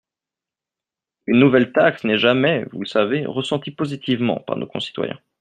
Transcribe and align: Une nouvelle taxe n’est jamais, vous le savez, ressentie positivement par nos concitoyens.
Une 1.27 1.39
nouvelle 1.39 1.73
taxe 1.73 2.05
n’est 2.05 2.17
jamais, 2.17 2.65
vous 2.71 2.79
le 2.79 2.87
savez, 2.87 3.23
ressentie 3.27 3.69
positivement 3.69 4.39
par 4.39 4.55
nos 4.57 4.65
concitoyens. 4.65 5.19